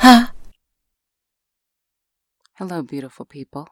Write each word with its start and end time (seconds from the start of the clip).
Hello, 0.00 0.32
beautiful 2.86 3.24
people, 3.24 3.66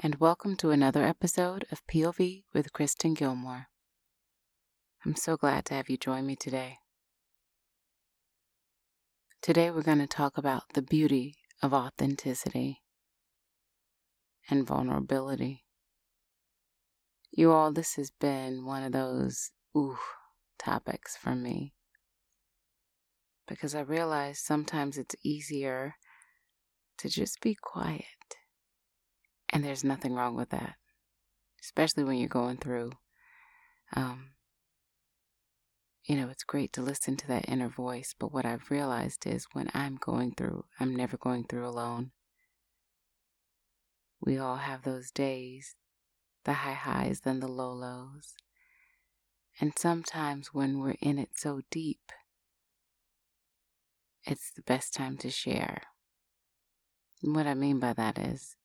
and 0.00 0.16
welcome 0.16 0.56
to 0.56 0.70
another 0.70 1.02
episode 1.02 1.64
of 1.72 1.86
POV 1.86 2.44
with 2.52 2.72
Kristen 2.72 3.14
Gilmore. 3.14 3.66
I'm 5.04 5.16
so 5.16 5.36
glad 5.36 5.64
to 5.66 5.74
have 5.74 5.90
you 5.90 5.96
join 5.96 6.26
me 6.26 6.36
today. 6.36 6.78
Today, 9.42 9.70
we're 9.70 9.82
going 9.82 9.98
to 9.98 10.06
talk 10.06 10.38
about 10.38 10.74
the 10.74 10.82
beauty 10.82 11.36
of 11.62 11.74
authenticity 11.74 12.82
and 14.48 14.66
vulnerability. 14.66 15.64
You 17.32 17.50
all, 17.52 17.72
this 17.72 17.96
has 17.96 18.10
been 18.20 18.64
one 18.64 18.84
of 18.84 18.92
those 18.92 19.50
ooh 19.76 19.98
topics 20.58 21.16
for 21.16 21.34
me 21.34 21.75
because 23.46 23.74
I 23.74 23.80
realize 23.80 24.38
sometimes 24.38 24.98
it's 24.98 25.16
easier 25.22 25.96
to 26.98 27.08
just 27.08 27.40
be 27.40 27.54
quiet. 27.54 28.04
And 29.50 29.64
there's 29.64 29.84
nothing 29.84 30.14
wrong 30.14 30.36
with 30.36 30.50
that, 30.50 30.74
especially 31.62 32.04
when 32.04 32.18
you're 32.18 32.28
going 32.28 32.56
through. 32.56 32.92
Um, 33.94 34.30
you 36.04 36.16
know, 36.16 36.28
it's 36.28 36.44
great 36.44 36.72
to 36.74 36.82
listen 36.82 37.16
to 37.16 37.28
that 37.28 37.48
inner 37.48 37.68
voice, 37.68 38.14
but 38.18 38.32
what 38.32 38.46
I've 38.46 38.70
realized 38.70 39.26
is 39.26 39.46
when 39.52 39.70
I'm 39.74 39.96
going 39.96 40.34
through, 40.34 40.64
I'm 40.78 40.94
never 40.94 41.16
going 41.16 41.44
through 41.44 41.66
alone. 41.66 42.12
We 44.20 44.38
all 44.38 44.56
have 44.56 44.82
those 44.82 45.10
days, 45.10 45.74
the 46.44 46.52
high 46.54 46.74
highs, 46.74 47.20
then 47.20 47.40
the 47.40 47.48
low 47.48 47.72
lows. 47.72 48.34
And 49.60 49.72
sometimes 49.76 50.52
when 50.52 50.78
we're 50.78 50.96
in 51.00 51.18
it 51.18 51.30
so 51.34 51.62
deep, 51.70 52.12
it's 54.26 54.50
the 54.50 54.62
best 54.62 54.92
time 54.92 55.16
to 55.18 55.30
share. 55.30 55.82
And 57.22 57.34
what 57.34 57.46
I 57.46 57.54
mean 57.54 57.78
by 57.78 57.92
that 57.92 58.18
is, 58.18 58.56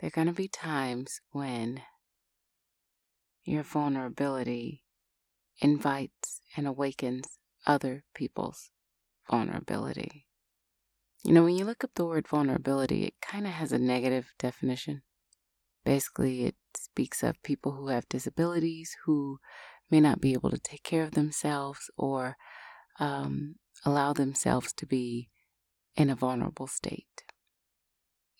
there 0.00 0.08
are 0.08 0.10
going 0.10 0.26
to 0.26 0.32
be 0.32 0.48
times 0.48 1.20
when 1.30 1.82
your 3.44 3.62
vulnerability 3.62 4.82
invites 5.60 6.40
and 6.56 6.66
awakens 6.66 7.38
other 7.66 8.04
people's 8.14 8.70
vulnerability. 9.30 10.26
You 11.22 11.32
know, 11.32 11.44
when 11.44 11.56
you 11.56 11.64
look 11.64 11.84
up 11.84 11.92
the 11.94 12.04
word 12.04 12.28
vulnerability, 12.28 13.04
it 13.04 13.14
kind 13.22 13.46
of 13.46 13.52
has 13.52 13.72
a 13.72 13.78
negative 13.78 14.34
definition. 14.38 15.02
Basically, 15.84 16.44
it 16.44 16.56
speaks 16.76 17.22
of 17.22 17.42
people 17.42 17.72
who 17.72 17.88
have 17.88 18.08
disabilities 18.08 18.96
who 19.04 19.38
may 19.90 20.00
not 20.00 20.20
be 20.20 20.32
able 20.32 20.50
to 20.50 20.58
take 20.58 20.82
care 20.82 21.02
of 21.02 21.12
themselves 21.12 21.90
or 21.96 22.36
um, 22.98 23.56
allow 23.84 24.12
themselves 24.12 24.72
to 24.74 24.86
be 24.86 25.28
in 25.96 26.10
a 26.10 26.14
vulnerable 26.14 26.66
state, 26.66 27.22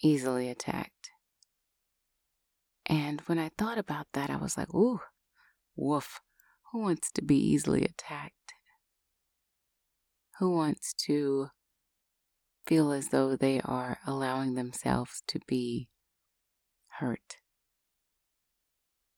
easily 0.02 0.48
attacked. 0.48 1.10
And 2.86 3.20
when 3.22 3.38
I 3.38 3.50
thought 3.56 3.78
about 3.78 4.08
that, 4.12 4.30
I 4.30 4.36
was 4.36 4.56
like, 4.56 4.72
ooh, 4.74 5.00
woof. 5.76 6.20
Who 6.72 6.80
wants 6.80 7.12
to 7.12 7.22
be 7.22 7.36
easily 7.36 7.84
attacked? 7.84 8.54
Who 10.40 10.50
wants 10.50 10.92
to 11.06 11.50
feel 12.66 12.90
as 12.90 13.10
though 13.10 13.36
they 13.36 13.60
are 13.60 13.98
allowing 14.04 14.54
themselves 14.54 15.22
to 15.28 15.38
be 15.46 15.88
hurt? 16.98 17.36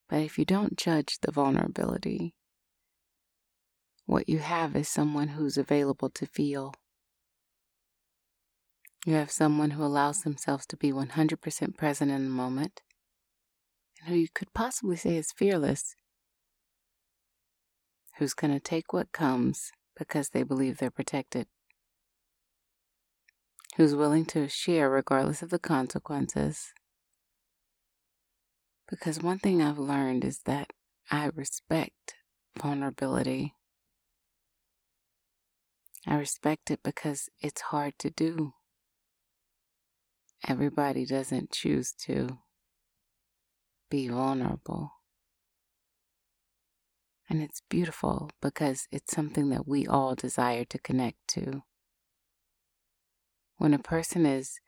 But 0.08 0.20
if 0.20 0.38
you 0.38 0.44
don't 0.44 0.76
judge 0.76 1.18
the 1.22 1.32
vulnerability, 1.32 2.34
what 4.06 4.28
you 4.28 4.38
have 4.38 4.74
is 4.74 4.88
someone 4.88 5.28
who's 5.28 5.58
available 5.58 6.08
to 6.10 6.26
feel. 6.26 6.74
You 9.04 9.14
have 9.14 9.30
someone 9.30 9.72
who 9.72 9.84
allows 9.84 10.22
themselves 10.22 10.66
to 10.66 10.76
be 10.76 10.92
100% 10.92 11.76
present 11.76 12.10
in 12.10 12.24
the 12.24 12.30
moment 12.30 12.82
and 14.00 14.08
who 14.08 14.14
you 14.20 14.28
could 14.34 14.52
possibly 14.54 14.96
say 14.96 15.16
is 15.16 15.32
fearless, 15.32 15.94
who's 18.18 18.34
going 18.34 18.52
to 18.52 18.60
take 18.60 18.92
what 18.92 19.12
comes 19.12 19.70
because 19.96 20.30
they 20.30 20.42
believe 20.42 20.78
they're 20.78 20.90
protected, 20.90 21.46
who's 23.76 23.94
willing 23.94 24.24
to 24.26 24.48
share 24.48 24.90
regardless 24.90 25.42
of 25.42 25.50
the 25.50 25.58
consequences. 25.58 26.72
Because 28.88 29.20
one 29.20 29.38
thing 29.38 29.60
I've 29.60 29.78
learned 29.78 30.24
is 30.24 30.40
that 30.46 30.70
I 31.10 31.30
respect 31.34 32.14
vulnerability. 32.60 33.54
I 36.06 36.16
respect 36.16 36.70
it 36.70 36.80
because 36.84 37.28
it's 37.40 37.60
hard 37.62 37.94
to 37.98 38.10
do. 38.10 38.52
Everybody 40.46 41.04
doesn't 41.04 41.50
choose 41.50 41.92
to 42.06 42.38
be 43.90 44.08
vulnerable. 44.08 44.92
And 47.28 47.42
it's 47.42 47.62
beautiful 47.68 48.30
because 48.40 48.86
it's 48.92 49.12
something 49.12 49.48
that 49.50 49.66
we 49.66 49.84
all 49.84 50.14
desire 50.14 50.64
to 50.66 50.78
connect 50.78 51.18
to. 51.28 51.62
When 53.56 53.74
a 53.74 53.78
person 53.80 54.26
is 54.26 54.60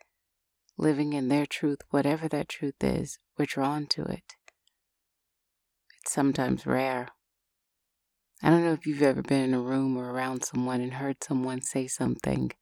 living 0.76 1.12
in 1.12 1.28
their 1.28 1.46
truth, 1.46 1.82
whatever 1.90 2.26
that 2.28 2.48
truth 2.48 2.82
is, 2.82 3.18
we're 3.38 3.46
drawn 3.46 3.86
to 3.86 4.02
it. 4.02 4.34
It's 6.00 6.12
sometimes 6.12 6.66
rare. 6.66 7.10
I 8.42 8.50
don't 8.50 8.64
know 8.64 8.72
if 8.72 8.86
you've 8.86 9.02
ever 9.02 9.22
been 9.22 9.44
in 9.44 9.54
a 9.54 9.60
room 9.60 9.96
or 9.96 10.10
around 10.10 10.44
someone 10.44 10.80
and 10.80 10.94
heard 10.94 11.22
someone 11.24 11.60
say 11.60 11.88
something 11.88 12.52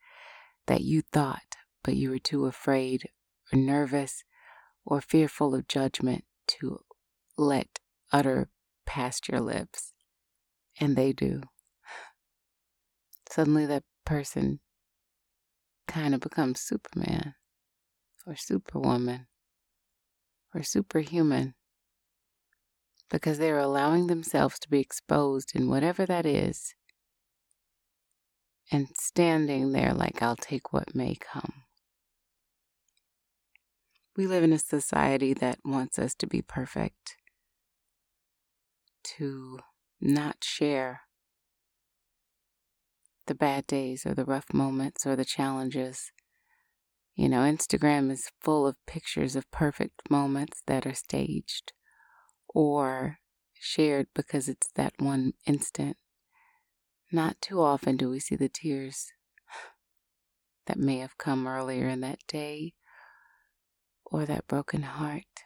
that 0.66 0.80
you 0.80 1.02
thought, 1.02 1.56
but 1.84 1.96
you 1.96 2.10
were 2.10 2.18
too 2.18 2.46
afraid 2.46 3.10
or 3.52 3.58
nervous 3.58 4.24
or 4.84 5.00
fearful 5.00 5.54
of 5.54 5.68
judgment 5.68 6.24
to 6.46 6.80
let 7.36 7.78
utter 8.10 8.48
past 8.86 9.28
your 9.28 9.40
lips. 9.40 9.92
And 10.80 10.96
they 10.96 11.12
do. 11.12 11.42
Suddenly, 13.28 13.66
that 13.66 13.84
person 14.04 14.60
kind 15.86 16.14
of 16.14 16.20
becomes 16.20 16.60
Superman 16.60 17.34
or 18.26 18.36
Superwoman 18.36 19.26
or 20.54 20.62
superhuman 20.62 21.54
because 23.10 23.38
they're 23.38 23.58
allowing 23.58 24.06
themselves 24.06 24.58
to 24.58 24.68
be 24.68 24.80
exposed 24.80 25.54
in 25.54 25.68
whatever 25.68 26.04
that 26.06 26.26
is 26.26 26.74
and 28.70 28.88
standing 28.94 29.72
there 29.72 29.94
like, 29.94 30.22
I'll 30.22 30.36
take 30.36 30.72
what 30.72 30.94
may 30.94 31.14
come. 31.14 31.64
We 34.16 34.26
live 34.26 34.42
in 34.42 34.52
a 34.52 34.58
society 34.58 35.34
that 35.34 35.58
wants 35.64 35.98
us 35.98 36.14
to 36.16 36.26
be 36.26 36.42
perfect, 36.42 37.16
to 39.18 39.60
not 40.00 40.42
share 40.42 41.02
the 43.26 43.34
bad 43.34 43.66
days 43.66 44.06
or 44.06 44.14
the 44.14 44.24
rough 44.24 44.52
moments 44.54 45.06
or 45.06 45.16
the 45.16 45.24
challenges. 45.24 46.12
You 47.14 47.28
know, 47.28 47.40
Instagram 47.40 48.10
is 48.10 48.30
full 48.40 48.66
of 48.66 48.76
pictures 48.86 49.36
of 49.36 49.50
perfect 49.50 50.10
moments 50.10 50.62
that 50.66 50.86
are 50.86 50.94
staged 50.94 51.72
or 52.56 53.18
shared 53.52 54.06
because 54.14 54.48
it's 54.48 54.70
that 54.76 54.94
one 54.98 55.34
instant. 55.46 55.98
Not 57.12 57.38
too 57.42 57.60
often 57.60 57.98
do 57.98 58.08
we 58.08 58.18
see 58.18 58.34
the 58.34 58.48
tears 58.48 59.12
that 60.66 60.78
may 60.78 61.00
have 61.00 61.18
come 61.18 61.46
earlier 61.46 61.86
in 61.86 62.00
that 62.00 62.20
day 62.26 62.72
or 64.06 64.24
that 64.24 64.46
broken 64.46 64.84
heart. 64.84 65.44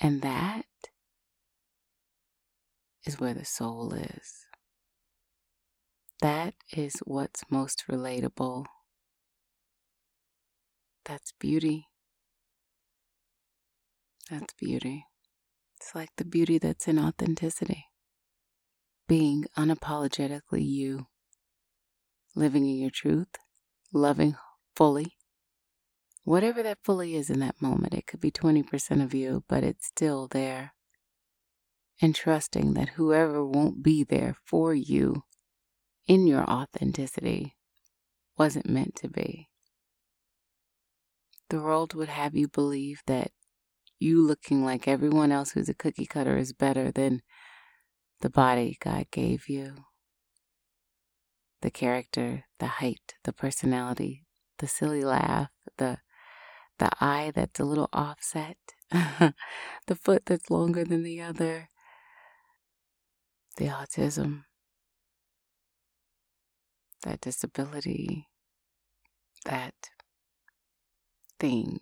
And 0.00 0.22
that 0.22 0.66
is 3.06 3.20
where 3.20 3.34
the 3.34 3.44
soul 3.44 3.94
is. 3.94 4.46
That 6.20 6.54
is 6.72 6.96
what's 7.04 7.44
most 7.48 7.84
relatable. 7.88 8.66
That's 11.04 11.32
beauty. 11.38 11.86
That's 14.28 14.52
beauty. 14.54 15.04
It's 15.80 15.94
like 15.94 16.10
the 16.18 16.26
beauty 16.26 16.58
that's 16.58 16.86
in 16.88 16.98
authenticity. 16.98 17.86
Being 19.08 19.46
unapologetically 19.56 20.62
you. 20.62 21.06
Living 22.34 22.68
in 22.68 22.76
your 22.76 22.90
truth, 22.90 23.34
loving 23.90 24.36
fully. 24.76 25.16
Whatever 26.22 26.62
that 26.62 26.84
fully 26.84 27.16
is 27.16 27.30
in 27.30 27.40
that 27.40 27.62
moment, 27.62 27.94
it 27.94 28.06
could 28.06 28.20
be 28.20 28.30
20% 28.30 29.02
of 29.02 29.14
you, 29.14 29.42
but 29.48 29.64
it's 29.64 29.86
still 29.86 30.28
there. 30.28 30.74
And 32.02 32.14
trusting 32.14 32.74
that 32.74 32.90
whoever 32.90 33.42
won't 33.42 33.82
be 33.82 34.04
there 34.04 34.36
for 34.44 34.74
you 34.74 35.22
in 36.06 36.26
your 36.26 36.44
authenticity 36.44 37.56
wasn't 38.36 38.68
meant 38.68 38.96
to 38.96 39.08
be. 39.08 39.48
The 41.48 41.60
world 41.60 41.94
would 41.94 42.10
have 42.10 42.36
you 42.36 42.48
believe 42.48 43.00
that 43.06 43.32
you 44.00 44.26
looking 44.26 44.64
like 44.64 44.88
everyone 44.88 45.30
else 45.30 45.52
who's 45.52 45.68
a 45.68 45.74
cookie 45.74 46.06
cutter 46.06 46.38
is 46.38 46.54
better 46.54 46.90
than 46.90 47.20
the 48.22 48.30
body 48.30 48.78
God 48.80 49.06
gave 49.12 49.48
you. 49.48 49.84
The 51.60 51.70
character, 51.70 52.44
the 52.58 52.66
height, 52.66 53.14
the 53.24 53.34
personality, 53.34 54.24
the 54.58 54.66
silly 54.66 55.04
laugh, 55.04 55.50
the 55.76 55.98
the 56.78 56.90
eye 56.98 57.30
that's 57.34 57.60
a 57.60 57.64
little 57.64 57.90
offset, 57.92 58.56
the 58.90 59.34
foot 59.94 60.22
that's 60.24 60.50
longer 60.50 60.82
than 60.82 61.02
the 61.02 61.20
other, 61.20 61.68
the 63.58 63.66
autism, 63.66 64.44
that 67.02 67.20
disability, 67.20 68.28
that 69.44 69.74
thing 71.38 71.80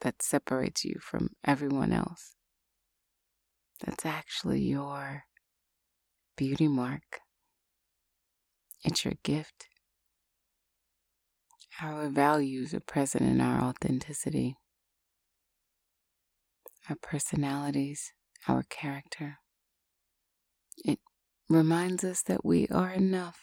that 0.00 0.22
separates 0.22 0.84
you 0.84 0.96
from 1.00 1.30
everyone 1.44 1.92
else. 1.92 2.34
That's 3.84 4.06
actually 4.06 4.62
your 4.62 5.24
beauty 6.36 6.68
mark. 6.68 7.20
It's 8.84 9.04
your 9.04 9.14
gift. 9.22 9.68
Our 11.82 12.08
values 12.08 12.72
are 12.72 12.80
present 12.80 13.24
in 13.24 13.40
our 13.40 13.60
authenticity, 13.62 14.56
our 16.88 16.96
personalities, 17.02 18.12
our 18.48 18.62
character. 18.70 19.38
It 20.78 21.00
reminds 21.48 22.02
us 22.02 22.22
that 22.22 22.44
we 22.44 22.66
are 22.68 22.90
enough 22.90 23.40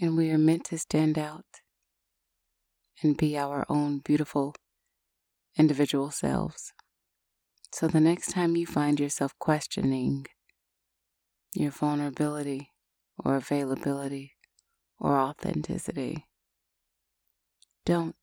and 0.00 0.16
we 0.16 0.30
are 0.30 0.38
meant 0.38 0.64
to 0.66 0.78
stand 0.78 1.16
out 1.16 1.44
and 3.02 3.16
be 3.16 3.36
our 3.38 3.64
own 3.68 3.98
beautiful 3.98 4.54
individual 5.56 6.10
selves. 6.10 6.72
So 7.72 7.88
the 7.88 8.00
next 8.00 8.32
time 8.32 8.56
you 8.56 8.66
find 8.66 9.00
yourself 9.00 9.32
questioning 9.38 10.26
your 11.54 11.70
vulnerability 11.70 12.70
or 13.22 13.36
availability 13.36 14.32
or 14.98 15.18
authenticity, 15.18 16.26
don't. 17.84 18.14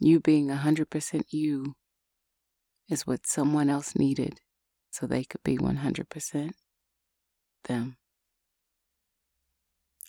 You 0.00 0.18
being 0.18 0.48
100% 0.48 1.22
you 1.30 1.74
is 2.88 3.06
what 3.06 3.26
someone 3.26 3.68
else 3.68 3.94
needed 3.94 4.40
so 4.90 5.06
they 5.06 5.24
could 5.24 5.42
be 5.42 5.56
100% 5.56 6.50
them. 7.64 7.96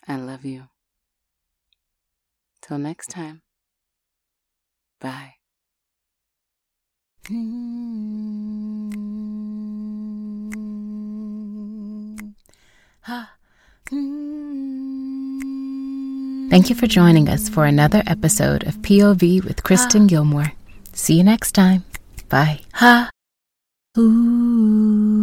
I 0.08 0.16
love 0.16 0.44
you. 0.44 0.68
Till 2.60 2.78
next 2.78 3.08
time. 3.08 3.42
Bye. 5.02 5.34
Thank 16.50 16.68
you 16.68 16.76
for 16.76 16.86
joining 16.86 17.28
us 17.28 17.48
for 17.48 17.66
another 17.66 18.04
episode 18.06 18.64
of 18.64 18.76
POV 18.82 19.44
with 19.44 19.64
Kristen 19.64 20.06
Gilmore. 20.06 20.52
See 20.92 21.16
you 21.16 21.24
next 21.24 21.52
time. 21.52 21.84
Bye. 22.28 22.60
Ha. 22.74 23.10
Ooh. 23.98 25.21